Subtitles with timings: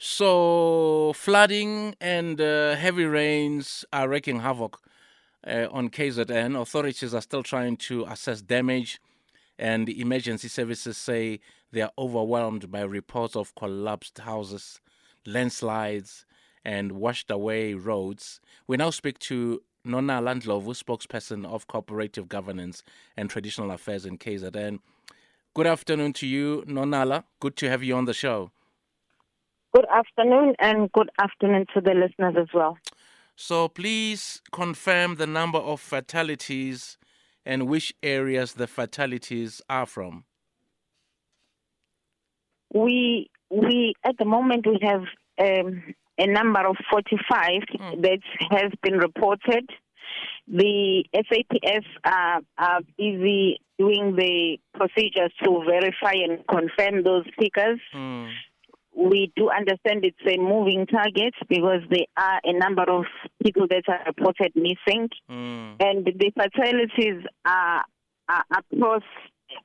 [0.00, 4.78] So, flooding and uh, heavy rains are wreaking havoc
[5.44, 6.60] uh, on KZN.
[6.60, 9.00] Authorities are still trying to assess damage,
[9.58, 11.40] and emergency services say
[11.72, 14.80] they are overwhelmed by reports of collapsed houses,
[15.26, 16.24] landslides,
[16.64, 18.40] and washed away roads.
[18.68, 22.84] We now speak to Nonala Ndlovu, spokesperson of Cooperative Governance
[23.16, 24.78] and Traditional Affairs in KZN.
[25.54, 27.24] Good afternoon to you, Nonala.
[27.40, 28.52] Good to have you on the show.
[29.78, 32.76] Good afternoon, and good afternoon to the listeners as well.
[33.36, 36.98] So, please confirm the number of fatalities
[37.46, 40.24] and which areas the fatalities are from.
[42.74, 45.02] We we at the moment we have
[45.38, 48.02] um, a number of 45 Mm.
[48.02, 48.18] that
[48.50, 49.70] has been reported.
[50.48, 57.78] The SAPS are, are busy doing the procedures to verify and confirm those figures.
[57.94, 58.32] Mm.
[58.98, 63.04] We do understand it's a moving target because there are a number of
[63.44, 65.08] people that are reported missing.
[65.30, 65.76] Mm.
[65.80, 67.84] and the fatalities are,
[68.28, 69.04] are across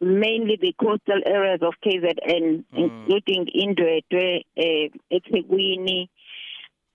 [0.00, 3.06] mainly the coastal areas of KZN, Mm.
[3.08, 6.08] including Indwedwe, uh, eThekwini,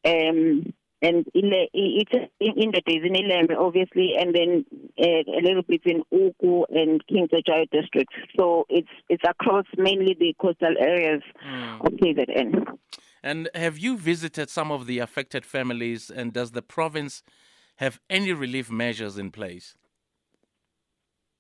[0.06, 4.66] um, and Ile- it's in the is in obviously, and then
[5.00, 8.16] uh, a little bit in Ugu and King George districts.
[8.38, 11.82] So it's it's across mainly the coastal areas Mm.
[11.86, 12.78] of KZN.
[13.24, 17.24] And have you visited some of the affected families, and does the province
[17.78, 19.76] have any relief measures in place?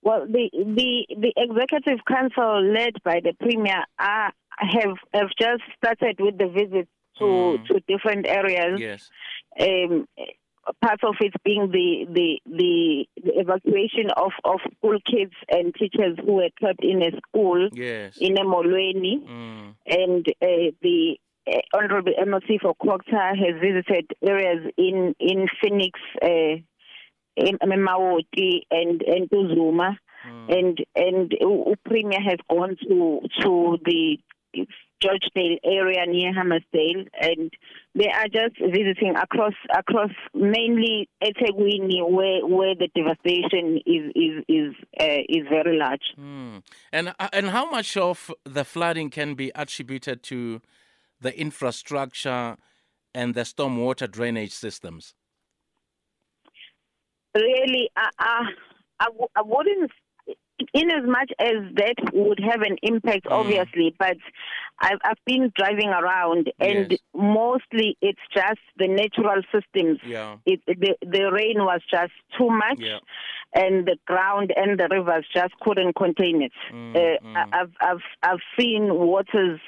[0.03, 6.19] Well, the the the executive council led by the premier are, have have just started
[6.19, 7.65] with the visits to Mm.
[7.67, 8.79] to different areas.
[8.79, 9.09] Yes.
[9.59, 10.07] Um,
[10.81, 16.17] part of it being the the the, the evacuation of of school kids and teachers
[16.23, 18.17] who were trapped in a school Yes.
[18.17, 19.75] in Emolweni, Mm.
[19.87, 25.99] and uh, the uh, Honorable MEC for Kwakta has visited areas in in Phoenix.
[26.21, 26.57] Uh,
[27.39, 29.95] in Mawoti and and Uzuma
[30.27, 30.57] Mm.
[30.57, 34.17] and and U- Premier has gone to to the
[35.03, 37.51] Georgedale area near Hammarsdale, and
[37.93, 44.73] they are just visiting across across mainly eThekwini, where where the devastation is is is
[44.99, 46.13] uh, is very large.
[46.19, 46.63] Mm.
[46.91, 50.61] And uh, and how much of the flooding can be attributed to
[51.21, 52.57] the infrastructure
[53.13, 55.13] and the stormwater drainage systems?
[57.35, 58.41] Really, I I,
[58.99, 59.91] I, w- I wouldn't.
[60.73, 63.31] In as much as that would have an impact, Mm.
[63.39, 64.17] obviously, but
[64.81, 66.99] I've, I've been driving around, and Yes.
[67.13, 70.37] mostly it's just the natural systems Yeah.
[70.45, 72.99] it, the the rain was just too much, Yeah.
[73.53, 76.53] and the ground and the rivers just couldn't contain it.
[76.71, 77.53] Mm, uh, mm.
[77.53, 79.59] I've I've I've seen waters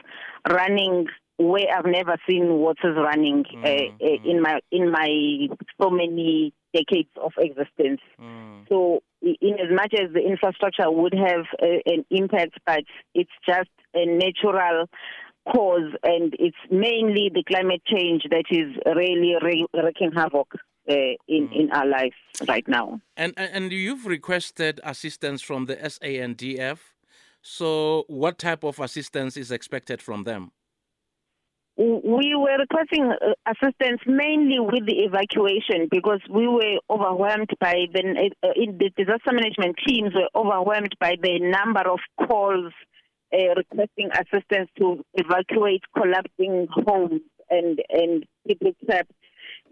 [0.50, 1.08] running
[1.38, 5.48] where I've never seen waters running uh, Mm, uh, in my in my
[5.80, 8.02] so many decades of existence.
[8.20, 8.68] Mm.
[8.70, 13.70] So, in as much as the infrastructure would have uh, an impact, but it's just
[13.94, 14.86] a natural
[15.52, 19.34] cause, and it's mainly the climate change that is really
[19.74, 20.48] wreaking havoc
[20.90, 20.94] uh,
[21.28, 21.60] in Mm.
[21.60, 22.16] in our lives
[22.48, 23.00] right now.
[23.18, 26.80] And, and and you've requested assistance from the SANDF.
[27.42, 30.52] So, what type of assistance is expected from them?
[31.82, 38.32] We were requesting uh, assistance mainly with the evacuation because we were overwhelmed by the
[38.44, 42.74] uh, the disaster management teams were overwhelmed by the number of calls
[43.34, 49.14] uh, requesting assistance to evacuate collapsing homes and and people trapped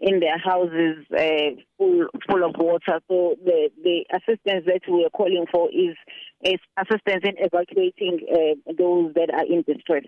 [0.00, 3.00] in their houses uh, full full of water.
[3.08, 5.94] So the the assistance that we are calling for is
[6.42, 10.04] is assistance in evacuating uh, those that are in distress.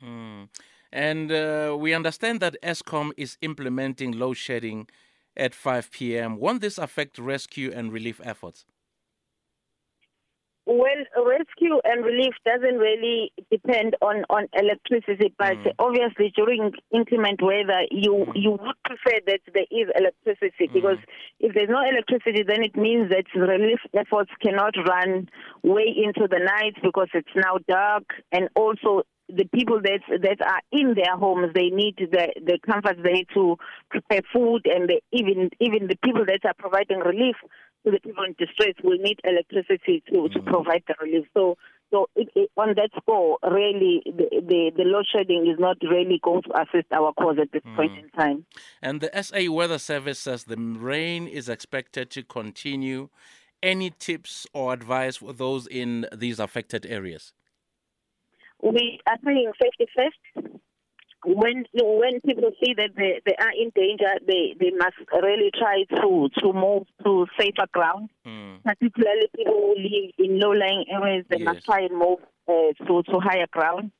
[0.00, 0.48] Mm.
[0.92, 4.88] And uh, we understand that Eskom is implementing load shedding
[5.36, 6.36] at 5 p.m.
[6.36, 8.66] Won't this affect rescue and relief efforts?
[10.66, 15.72] Well, rescue and relief doesn't really depend on, on electricity, but Mm.
[15.80, 18.32] obviously during inclement weather, you Mm.
[18.36, 20.72] you would prefer that there is electricity Mm.
[20.72, 20.98] because
[21.40, 25.28] if there's no electricity, then it means that relief efforts cannot run
[25.62, 29.02] way into the night because it's now dark, and also
[29.36, 33.28] the people that that are in their homes they need the the comfort they need
[33.34, 33.56] to
[33.90, 37.36] prepare food and the, even even the people that are providing relief
[37.84, 40.46] to the people in distress will need electricity to to Mm.
[40.46, 41.56] provide the relief so
[41.90, 46.20] so it, it, on that score really the, the the load shedding is not really
[46.22, 47.98] going to assist our cause at this point Mm.
[48.04, 48.46] in time
[48.82, 53.08] And the SA Weather Service says the rain is expected to continue.
[53.62, 57.32] Any tips or advice for those in these affected areas?
[58.62, 60.50] We are saying safety first
[61.24, 65.84] when when people see that they, they are in danger, they, they must really try
[66.00, 68.08] to to move to safer ground.
[68.26, 68.62] Mm.
[68.64, 71.44] Particularly people who live in low-lying areas, they Yes.
[71.44, 73.92] must try and move uh, to to higher ground.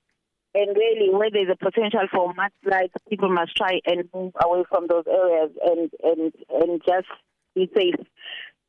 [0.52, 4.86] And really, where there's a potential for mudslides, people must try and move away from
[4.88, 7.06] those areas and and and just
[7.54, 7.94] be safe.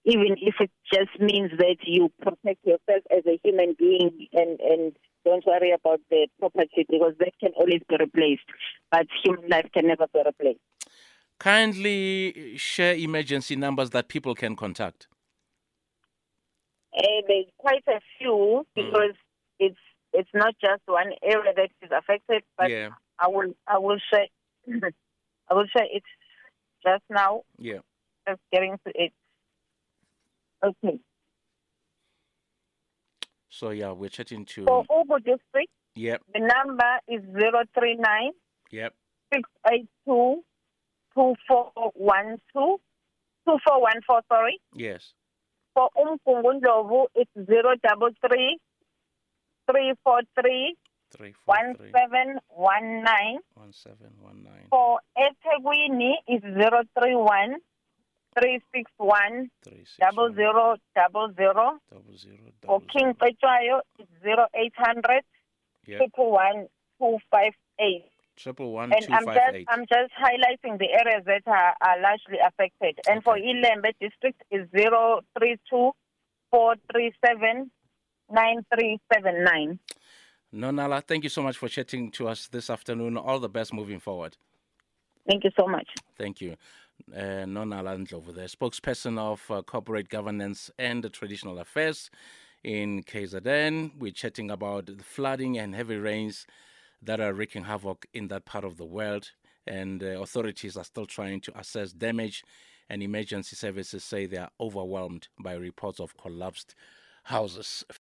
[0.03, 4.93] Even if it just means that you protect yourself as a human being and and
[5.23, 8.41] don't worry about the property because that can always be replaced,
[8.91, 10.59] but human life can never be replaced.
[11.39, 15.07] Kindly share emergency numbers that people can contact.
[16.95, 19.15] Uh, there's quite a few because
[19.59, 19.77] it's
[20.13, 22.89] it's not just one area that is affected, but yeah,
[23.19, 24.27] I will I will share
[25.49, 26.03] I will share it
[26.85, 27.43] just now.
[27.57, 27.79] yeah.
[28.27, 29.13] Just getting to it.
[30.63, 30.99] Okay.
[33.49, 34.65] So yeah, we're chatting to.
[34.65, 38.31] For Ugu district, Yep, the number is zero three nine
[38.71, 38.93] yep.
[39.33, 40.41] six eight two
[41.13, 42.79] two four one two
[43.45, 44.21] two four one four.
[44.31, 44.59] Sorry.
[44.73, 45.13] Yes.
[45.73, 48.57] For uMgungundlovu, it's zero double three
[49.69, 50.75] three four three
[51.15, 53.39] Three four one three seven one nine.
[53.55, 57.55] one seven one nine For eThekwini is zero three one
[58.39, 61.79] three six one three six double one zero double zero.
[61.91, 63.13] double zero For King.
[63.21, 65.23] Cetshwayo is zero eight hundred
[65.87, 65.97] Yep.
[65.97, 66.67] triple one
[66.99, 68.05] two five eight.
[68.37, 69.67] Triple one And two I'm five just eight.
[69.69, 72.99] I'm just highlighting the areas that are, are largely affected.
[73.07, 73.47] And for Okay.
[73.47, 75.91] Ilembe district is zero three two
[76.49, 77.71] four three seven
[78.31, 79.79] nine three seven nine.
[80.53, 83.17] Nonala, thank you so much for chatting to us this afternoon.
[83.17, 84.35] All the best moving forward.
[85.27, 85.87] Thank you so much.
[86.17, 86.55] Thank you.
[87.13, 92.09] Uh, Nonala Ndlovu, the spokesperson of uh, corporate governance and traditional affairs
[92.63, 93.97] in KZN.
[93.97, 96.45] We're chatting about the flooding and heavy rains
[97.01, 99.31] that are wreaking havoc in that part of the world.
[99.67, 102.43] And uh, authorities are still trying to assess damage,
[102.89, 106.75] and emergency services say they are overwhelmed by reports of collapsed
[107.23, 107.85] houses.